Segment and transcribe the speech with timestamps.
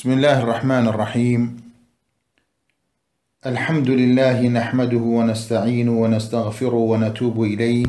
[0.00, 1.60] بسم الله الرحمن الرحيم.
[3.46, 7.86] الحمد لله نحمده ونستعينه ونستغفره ونتوب إليه.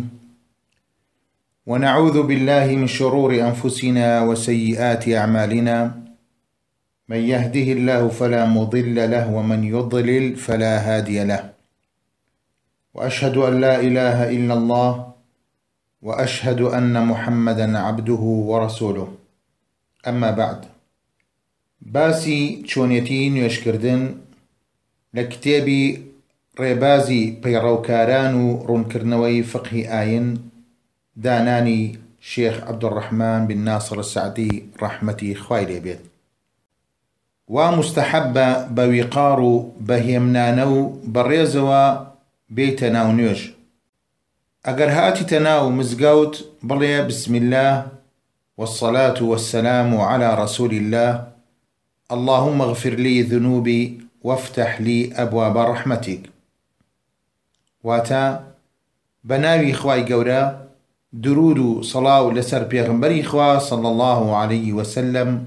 [1.66, 6.04] ونعوذ بالله من شرور أنفسنا وسيئات أعمالنا.
[7.08, 11.54] من يهده الله فلا مضل له ومن يضلل فلا هادي له.
[12.94, 15.14] وأشهد أن لا إله إلا الله
[16.02, 19.08] وأشهد أن محمدا عبده ورسوله.
[20.08, 20.81] أما بعد
[21.82, 24.04] باسی چۆنیەتی نوێشکردن
[25.16, 25.84] لە کتێبی
[26.60, 30.28] ڕێبازی پەیڕەوکاران و ڕوونکردنەوەی فقهی ئاین
[31.24, 31.84] دانانی
[32.30, 36.02] شێخ عەبدوڕەحمان بن ناصر سعدی ڕەحمەتی خوای لێبێت.
[37.54, 39.54] وا مستحەبە بە ویقار و
[39.88, 40.80] بەهێمنانە و
[41.14, 41.84] بەڕێزەوە
[42.56, 43.42] بێتە ناو نوێژ.
[44.68, 46.36] ئەگەر هاتیتە ناو مزگەوت
[46.70, 47.74] بڵێ بسم الله
[48.60, 51.31] والصلاة والسلام على رسول الله
[52.12, 56.30] اللهم اغفر لي ذنوبي وافتح لي أبواب رحمتك.
[57.84, 58.54] واتا
[59.24, 60.68] بەناوی خوای گەورە
[61.14, 65.46] درود صەڵات لەسەر پێغەمبەری خوا صلى الله عليه وسلم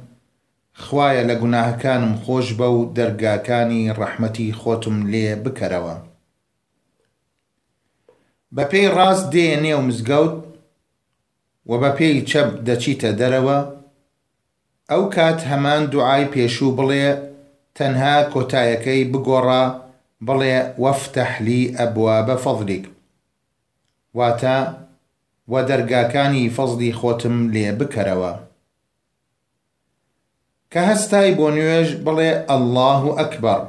[0.74, 2.18] خوایە لە گوناهەکانم
[2.58, 6.14] ببوورە دەرگاکانی ڕەحمەتی خۆتم لێ بکەرەوە
[8.56, 10.34] بەپێی ڕاست دێ نێو مزگەوت
[11.66, 13.58] و بەپێی چەپ دەچیتە دەرەوە
[14.90, 17.06] ئەو کات هەمان دوعای پێشوو بڵێ
[17.76, 19.64] تەنها کۆتایەکەی بگۆڕا
[20.26, 22.84] بڵێ وەفتەحلی ئەبوا بە فەضلیک.
[24.18, 24.58] واتە
[25.52, 28.32] وە دەرگاکانی فەزلی خۆتم لێ بکەرەوە.
[30.72, 33.62] کە هەستای بۆ نوێژ بڵێ ئەلله ئەکبەر.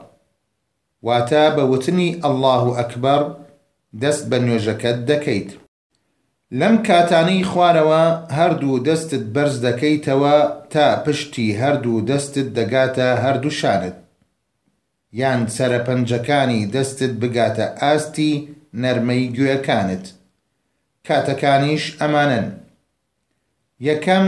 [1.07, 3.21] واتە بە وتنی ئەلله ئەکبەر
[4.01, 5.49] دەست بە نوێژەکەت دەکەیت.
[6.51, 8.03] لەم کاتانەی خوارەوە
[8.37, 10.37] هەردوو دەستت بەرز دەکەیتەوە
[10.73, 13.95] تا پشتی هەردوو دەستت دەگاتە هەردوو شانت.
[15.21, 18.33] یان سەرپەنجەکانی دەستت بگاتە ئاستی
[18.81, 20.05] نەرمەی گوێەکانت
[21.07, 22.47] کاتەکانیش ئەمانن.
[23.87, 24.25] یەکەم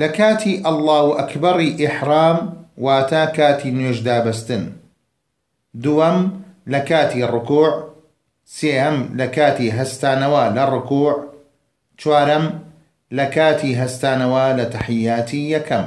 [0.00, 2.38] لە کاتی ئەڵڵا و ئەکبەڕی ئیحرام
[2.84, 4.64] واتە کاتی نوێژدابەستن
[5.82, 6.18] دووەم
[6.72, 7.70] لە کاتی ڕکوع.
[8.56, 11.12] سێهم لە کاتی هەستانەوە لە ڕکوع.
[12.00, 12.44] چوارەم
[13.16, 15.86] لە کاتی هەستانەوە لە تەحیاتی یەکەم.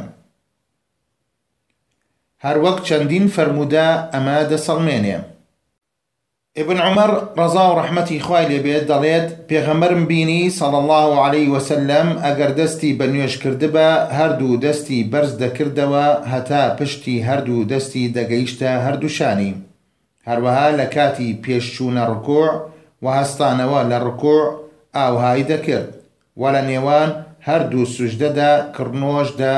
[2.46, 5.18] هەروەک چەندین فرەرمودا ئەمە دەسەڵمێنێ.
[6.62, 12.52] ابن عمر ڕزا و ڕەحمەتی خوای لێبێت دەڵێت پێغەمبەرم بینی سەڵ الله عليه وسلم ئەگەر
[12.60, 19.54] دەستی بە نوێش کردبە هەردوو دەستی بەرز دەکردەوە هەتا پشتی هەردوو دەستی دەگەیشتە هەردووشانی
[20.28, 22.50] هەروەها لە کاتی پێشچوونە ڕکوع
[23.04, 24.44] و هەستانەوە لە ڕکوع
[24.96, 26.03] ئاوهای دەکرد.
[26.42, 27.10] و لە نێوان
[27.48, 29.56] هەردوو سوژدەدا کڕنۆشدا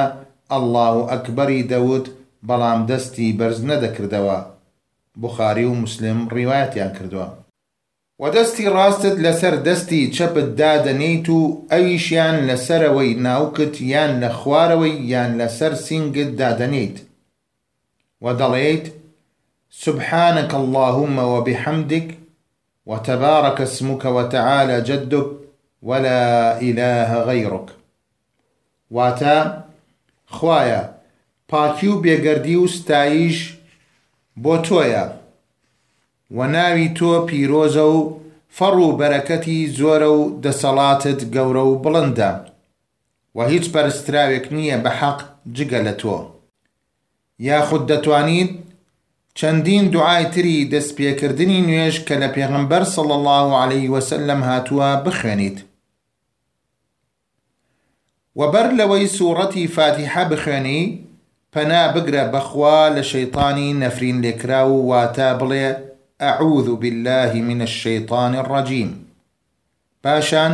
[0.52, 2.06] ئەله و ئەکبەری دەوت
[2.48, 4.40] بەڵام دەستی بەرز نەدەکردەوە
[5.24, 7.28] بخاری و مسلم ڕیوایەتیان کردووە
[8.22, 11.40] و دەستی ڕاستت لەسەر دەستی چەپت دادەنیت و
[11.72, 16.98] ئەویشیان لەسەرەوەی ناوکت یان لە خوارەوەی یان لەسەر سینگت دادەنیت
[18.24, 18.86] و دەڵێیت
[19.86, 22.08] سبحانك اللهم وبحمدك
[22.90, 25.45] وتبارك اسمك وتعالى جدك
[25.86, 27.68] ولا إله غيرك.
[28.92, 29.64] واتا
[30.28, 30.82] خوايا
[31.48, 33.58] پاکی و بێگەردی و ستایش
[34.44, 35.06] بۆ تۆیە.
[36.32, 38.00] و ناوی تۆ پیرۆزە و
[38.58, 42.32] فەڕ و بەرەکەتی زۆرە و دەسەڵاتت گەورە و بڵندە.
[43.36, 45.20] و هیچ پەرستراوێک نییە بە حەق
[45.56, 46.18] جگە لە تۆ.
[50.34, 55.58] تری دەستپێکردنی نوێژ کە لە پێغمبەر سەڵ الله عليه وسلم هاتووە بخوێنیت.
[58.40, 60.84] وبەر لەوەی سوورەتی فاتیحە بخوێنی
[61.54, 65.68] پەنا بگرە بەخوا لە شەیطانی نەفرین لێکرا و واتە بڵێ
[66.24, 68.90] ئەعوذ بالله من الشيطان الرجيم.
[70.04, 70.54] پاشان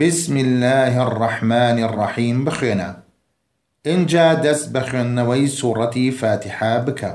[0.00, 2.90] بسم الله الرحمن الرحيم بخوێنە
[3.90, 7.12] اینجا دەست بە خوێندنەوەی سوورەتی فاتحە بکە.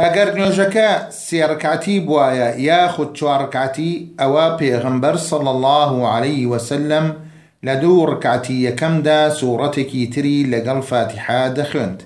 [0.00, 0.90] ئەگەر نوێژەکە
[1.26, 7.06] سێڕکاتی بواە یاخود چوارکاتی ئەوە پێغمبەر سەڵ الله عليه وسلم
[7.66, 12.00] لە دوو ڕکاتی یەکەمدا سوورەتێکی تری لەگەڵ فاتحا دەخوێند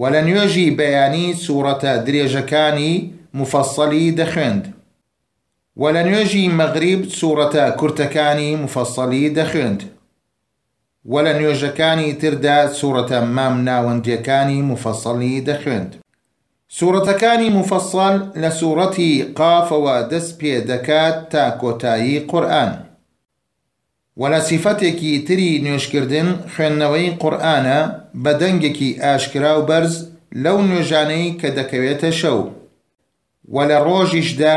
[0.00, 2.94] و لە نوێژی بەیانی سوورەتە درێژەکانی
[3.38, 4.64] مفەسەلی دەخوێند
[5.80, 9.80] و لە نوێژی مەغریب سوورەتە کورتەکانی مفەسەلی دەخوێند
[11.12, 15.92] و لە نوێژەکانی تردا سوورەتە مام ناوەندیەکانی مفەسەڵی دەخوێند
[16.76, 22.24] سوورەتەکانی مفەسەڵ لە سوورەتی قافەوە دەست پێ دەکات تا کۆتایی
[24.16, 27.80] قورئان ولا سیفەتێکی تری نوێژکردن خوێندنەوەی قورئانە
[28.22, 29.94] بە دەنگێکی ئاشکرا و بەرز
[30.44, 32.40] لەو نوێژانەی کە دەکەوێتە شەو.
[33.54, 34.56] وە لە ڕۆژیشدا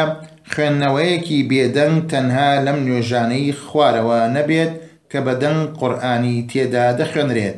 [0.51, 4.71] خوێندنەوەیەکی بێدەنگ تەنها لەم نوێژانەی خوارەوە نەبێت
[5.11, 7.57] کە بەدەنگ قورآانی تێدا دەخوێنرێت.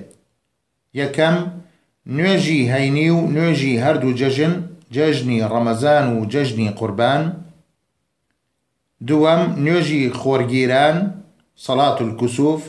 [1.00, 1.36] یەکەم
[2.18, 4.53] نوێژی هەینی و نوێژی هەردوو جەژن
[4.95, 7.24] جەژنی ڕەمەزان و جەژنی قوربان.
[9.07, 10.97] دووەم نوێژی خۆرگیران.
[11.63, 12.62] سەڵات الکوسوف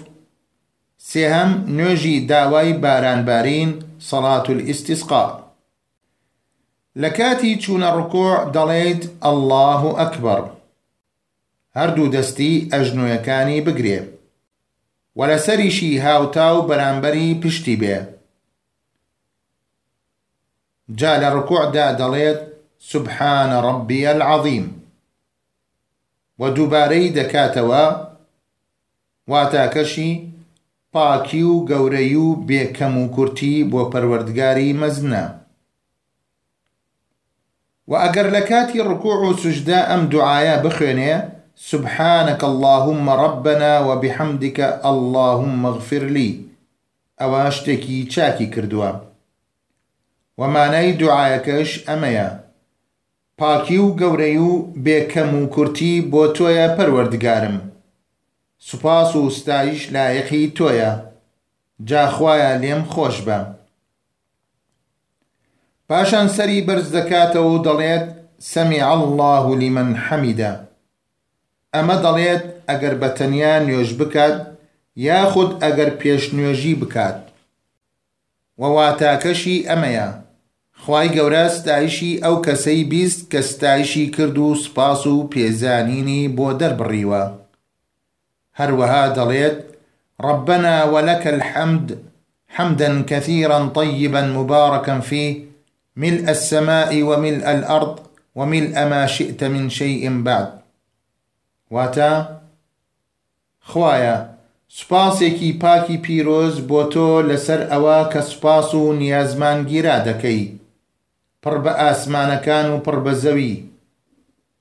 [1.11, 3.71] سێهەم نوێژی داوای بارانبارین
[4.11, 5.27] سەڵات الاستسقا
[7.03, 10.43] لە کاتی چوونە ڕکوع دەڵێیت ئەلله ئەکبەر
[11.79, 14.00] هەردوو دەستی ئەژنوەکانی بگرێ
[15.17, 17.97] و لەسەریشی هاوتا و بەرامبەری پشتی بێ.
[20.99, 22.41] جا لە ڕکوعدا دەڵێت
[22.91, 24.67] سبحانە ڕبیە العظیم.
[26.41, 27.85] و دووبارەی دەکاتەوە
[29.31, 30.11] واتاکەشی
[30.93, 35.25] پاکی و گەورەی و بێکەم و کورتی بۆ پەروەردگاری مەزنە.
[37.90, 41.14] و ئەگەر لە کاتی ڕکوع و سوژدا ئەم دوعاە بخوێنێ
[41.70, 44.58] سبحانك اللهم ربنا وبحمدك
[44.90, 46.31] اللهم اغفر لي
[47.20, 48.90] ئەوە شتێکی چاکی کردووە.
[50.40, 52.28] ومانای دوعاەکەش ئەمەیە.
[53.38, 54.50] پاکی و گەورەی و
[54.84, 57.56] بێکەم و کورتی بۆ تۆیە پەروەردگارم.
[58.69, 60.93] سوپاس و ستایش لایەقی تۆیە.
[61.89, 63.39] جاخوایە لێم خۆش بە.
[65.89, 68.07] پاشان سەری بەرز دەکاتەوە و دەڵێت
[68.53, 70.53] سەمی الله لمن حەمیدە.
[71.75, 74.37] ئەمە دەڵێت ئەگەر بە تەنیا نوێژ بکات
[75.07, 77.19] یاخود ئەگەر پێش نوێژی بکات.
[78.61, 80.09] وەواتاکەشی ئەمەیە.
[80.83, 87.25] خی گەورە ستایشی ئەو کەسەی بیست کە ستایشی کرد و سپاس و پێزانینی بۆ دەربڕیوە.
[88.58, 89.56] هەروەها دەڵێت
[90.29, 91.99] ربنا ولك الحمد
[92.49, 95.44] حمدا كثيرا طيبا مباركا فيه.
[95.97, 98.00] ملء السماء وملء الأرض
[98.35, 100.49] وملء ما شئت من شيء بعد.
[101.70, 102.12] واتە
[103.70, 104.17] خوایە
[104.69, 110.43] سوپاسێکی پاکی پیرۆز بۆ تۆ لەسەر ئەوە کە سوپاس و نیازمان گیرا دەکەی.
[111.43, 113.55] پڕ بە ئاسمانەکان و پڕ بە زەوی.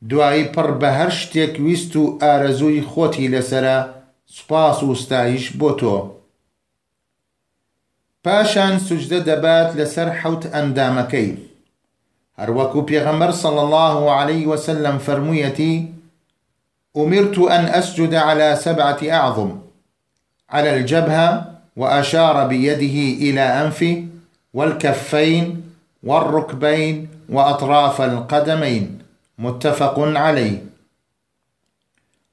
[0.09, 3.77] دوایی پڕ بە هەر شتێک ویست و ئارەزووی خۆتی لەسرە
[4.35, 4.93] سوپاس و
[5.59, 5.95] بۆ تۆ.
[8.23, 11.29] پاشان سوجدە دەبات لەسەر حەوت ئەندامەکەی.
[12.39, 15.75] هەروەکو پێغەمبەر صلى الله عليه وسلم فرموویەتی
[16.97, 19.51] أمرت أن أسجد على سبعة أعظم.
[20.49, 24.07] على الجبهة وأشار بيده إلى أنفه
[24.53, 25.63] والكفين
[26.03, 29.04] والركبين وأطراف القدمين.
[29.39, 30.61] متفق عليه.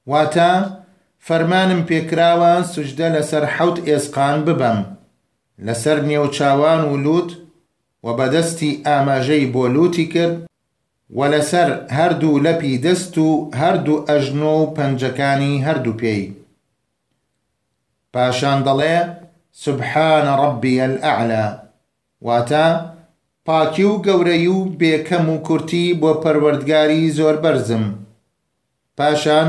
[0.06, 0.52] واتا
[1.26, 4.78] فەرمانم پێکراوە سوژدە لەسەر حوت ئێسقان ببەم.
[5.66, 7.30] لەسەر نێوچاوان و لووت
[8.04, 10.36] و بەدەستی ئاماژەی بۆ لوتی کرد
[11.18, 13.28] و لەسەر هەردوو لەپی دەست و
[13.60, 16.24] هەردوو ئەژنۆ و پەنجەکانی هەردوو پێی.
[18.12, 18.58] پاشان
[23.46, 27.84] پاکی و گەورەی و بێکەم و کورتی بۆ پەروەردگاری زۆر بەرزم.
[28.96, 29.48] پاشان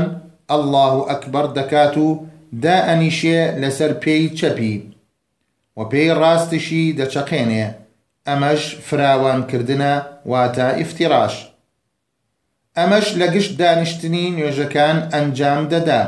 [0.50, 2.08] ئەلله ئەکبەر دەکات و
[2.62, 4.76] دا ئەنیشێ لەسەر پێی چەپی.
[5.76, 7.66] و پێی ڕاستشی دەچەقێنێ.
[8.28, 9.94] ئەمەش فراوانکردنە
[10.30, 11.34] واتە ئیفتیراش.
[12.78, 16.02] ئەمەش لە گشت دانیشتنی نوێژەکان ئەنجام دەدا.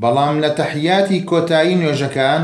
[0.00, 2.42] بەڵام لە تەحیاتی کۆتایی نوێژەکان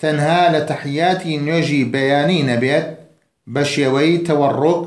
[0.00, 2.86] تەنها لە تەحیاتی نوێژی بەیانی نەبێت
[3.52, 4.82] بە شێوەی تەوەڕۆک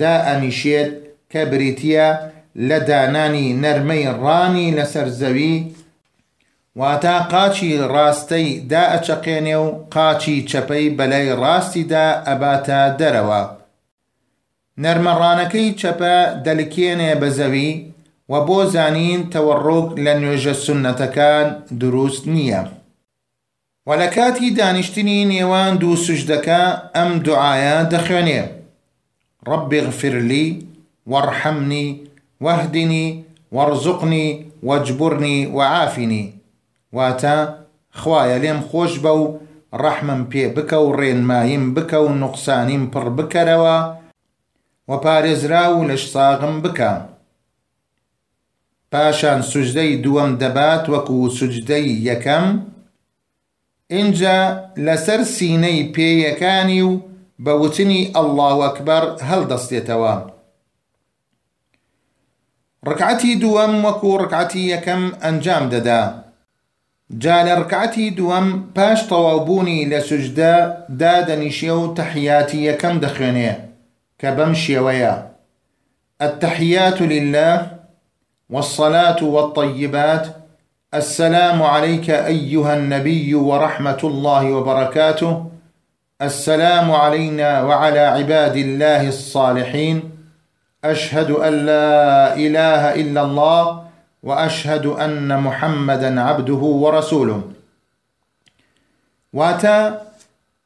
[0.00, 0.90] دا ئەنیشێت
[1.32, 2.08] کە بریتە
[2.68, 5.56] لە دانانی نەرمەی ڕانی لەسەر زەوی
[6.80, 13.42] واتا قاچی ڕاستەی دا ئەچەقێنێ و قاچی چەپەی بەلای ڕاستیدا ئەباتە دەرەوە.
[14.82, 17.72] نەرمەڕانەکەی چەپە دەلکێنێ بە زەوی
[18.30, 21.46] و بۆ زانین تەوەڕۆک لە نوێژە سنەتەکان
[21.80, 22.62] دروست نییە.
[23.86, 26.62] و لە کاتی دانیشتنی نێوان دوو سوژدەکە
[26.96, 28.42] ئەم دوعاە دەخوێنێ.
[29.48, 30.46] ڕبی غفرلی
[31.12, 31.88] وەڕحەمنی
[32.44, 33.08] وەهدنی
[33.56, 34.28] وەرزقنی
[34.68, 36.24] وەجبورنی وعافنی
[36.96, 37.36] واتە
[38.00, 39.24] خوایە لێم خۆش بە و
[39.82, 43.78] ڕەحمم پێ بکە و ڕێنماییم بکە و نوقسانیم پڕ بکەرەوە
[44.88, 46.92] و پارێزرا و لەش ساغم بکە.
[48.92, 52.46] پاشان سوژدەی دووەم دەبات وەکو سوجدەی یەکەم
[53.96, 54.36] اینجا
[54.86, 56.92] لەسەر سینەی پێیەکانی و
[57.44, 60.14] بە وتنی ئەلله ئەکبەر هەڵدەستێتەوە
[62.88, 66.02] ڕکعەتی دووەم وەکو ڕکعەتی یەکەم ئەنجام دەدا
[67.22, 70.54] جا لە ڕکعەتی دووەم پاش تەواوبوونی لە سوجدە
[71.00, 73.52] دادەنیشێ و تەحیاتی یەکەم دەخوێنێ
[74.20, 75.14] کە بەم شێوەیە
[76.26, 77.54] التحيات لله
[78.50, 80.24] والصلاة والطيبات
[80.94, 85.46] السلام عليك أيها النبي ورحمة الله وبركاته.
[86.22, 90.02] السلام علينا وعلى عباد الله الصالحين.
[90.84, 93.82] أشهد أن لا إله إلا الله
[94.22, 97.42] وأشهد أن محمدا عبده ورسوله.
[99.32, 99.98] واتا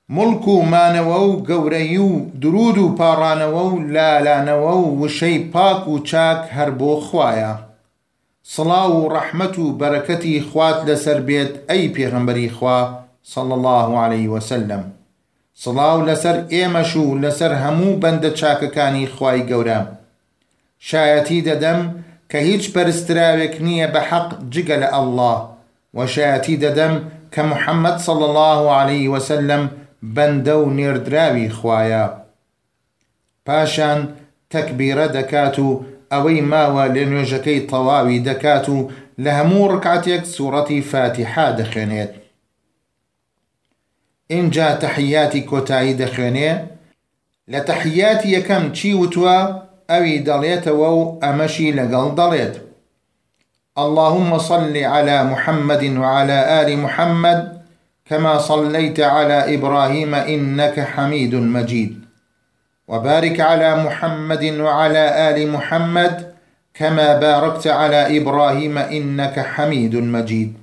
[0.09, 5.89] ملک و مانەوە و گەورەی و درود و پاڕانەوە و لالانەوە و وشەی پاک
[8.53, 12.79] سڵاو و ڕەحمەت و بەرەکەتی خوات لەسەر بێت ئەی پێغەمبەری خوا
[13.33, 14.83] صڵ الله عليه وسلم
[15.63, 19.81] سڵاو لەسەر ئێمەش و لەسەر هەموو بەندە چاکەکانی خوای گەورە.
[20.89, 21.81] شایەتی دەدەم
[22.31, 25.35] کە هیچ پەرستراوێک نییە بە حەق جگە لە ئەله
[25.99, 26.95] وەشایەتی دەدەم
[27.33, 29.63] کە محەممەد صل الله عليه وسلم
[30.15, 32.07] بەندە و نێردراوی خوایە.
[33.47, 34.01] پاشان
[34.53, 35.69] تەکبیرە دەکات و
[36.15, 38.79] ئەوەی ماوە لە نوێژەکەی تەواوی دەکات و
[39.25, 42.13] لە هەموو ڕکاتێک سوورەتی فاتیحا دەخوێنێت
[44.35, 46.53] اینجا تەحیاتی کۆتایی دەخوێنێ
[47.53, 49.39] لە تەحیاتی یەکەم چی وتووە
[49.91, 51.01] ئەوی دەڵێتەوە و
[53.77, 57.63] اللهم صل على محمد وعلى آل محمد
[58.07, 62.04] كما صليت على إبراهيم إنك حميد مجيد.
[62.89, 66.35] وبارك على محمد وعلى آل محمد
[66.75, 70.55] كما باركت على إبراهيم إنك حميد مجيد.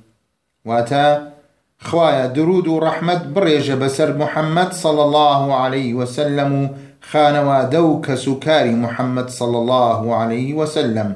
[0.65, 1.31] واتا
[1.79, 6.69] خوایە درود و ڕەحمەت بڕێژە بەسەر محمد صلى الله عليه وسلم
[7.11, 11.15] خانەوادە و کەس و کاری محەممەد صل الله عليه وسلم.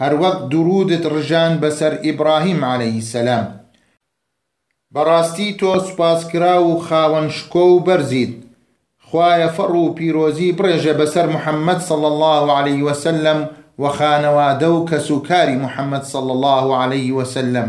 [0.00, 3.46] هەروەک درودت ڕژان بەسەر ئیبراهیم عليه السلام
[4.94, 7.84] بەڕاستی تۆ سوپاسکرا و خاوەن شکۆ و
[9.12, 14.86] بەرزیت خوایە فەڕ و پیرۆزی بڕێژە بەسەر محەممەد صل الله عليه وسلم و خانەوادە و
[14.90, 17.68] کەسوکاری محەممەد صل الله عليه وسلم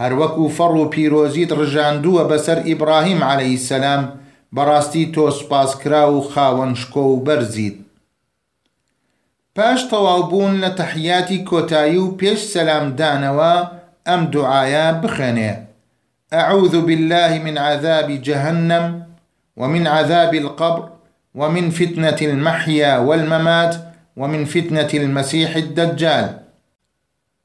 [0.00, 4.02] هەروەکو فەڕ و پیرۆزیت ڕژاندووە بەسەر ئیبراهیم عليه سەسلام
[4.56, 7.76] بەڕاستی تۆ سپاسکرا و خاوەنشکۆ و بەرزیت
[9.56, 13.54] پاش تەواوبوون لە تەحیاتی کۆتایی و پێش سەلامدانەوە
[14.08, 15.52] ئەم دوعاە بخێنێ.
[16.32, 19.13] أعوذ بالله من عذاب جهنم.
[19.56, 20.88] ومن عذاب القبر
[21.34, 23.76] ومن فتنة المحيا والممات
[24.16, 26.40] ومن فتنة المسيح الدجال.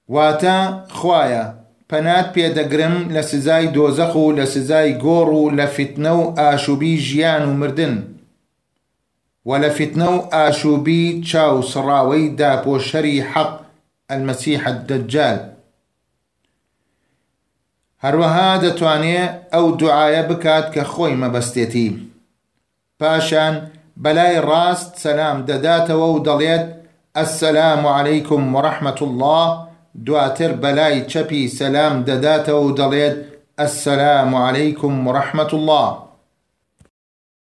[0.07, 6.33] واتا خوايا پەنات پێدەگرم لە سزای دۆزەخ و لە سزای گۆڕ و لە فتنە و
[6.37, 8.03] ئاشوبی ژیان و مردن.
[9.45, 13.51] و لە فتنە و ئاشوبی چاو سڕاوەی داپۆشەری حەق
[14.11, 15.39] الدەجال
[18.03, 21.89] هەروەها دەتوانێت ئەو دوعاە بکات کە خۆی مەبەستێتی.
[22.99, 23.55] پاشان
[24.03, 26.65] بەلای ڕاست سەسلام دەداتەوە و دەڵێت
[27.17, 29.45] ئەسەسلام عەلەیکم وڕەحمەت الله
[30.05, 33.15] دواتر بەلای چەپی سەسلام دەداتەوە و دەڵێت
[33.59, 35.87] ئەسەسلام عەلەیکم وڕەحمەت الله